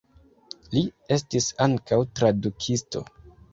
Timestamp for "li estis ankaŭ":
0.75-2.01